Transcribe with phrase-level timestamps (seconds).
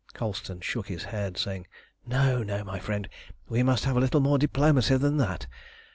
[0.15, 1.67] Colston shook his head, saying
[2.07, 3.07] "No, no, my friend,
[3.47, 5.45] we must have a little more diplomacy than that.